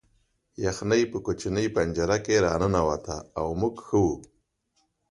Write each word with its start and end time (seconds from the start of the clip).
یخني 0.63 1.01
په 1.11 1.17
کوچنۍ 1.25 1.67
پنجره 1.75 2.17
نه 2.31 2.37
راننوته 2.45 3.15
او 3.39 3.47
موږ 3.59 3.75
ښه 3.85 3.97
وو 4.03 4.15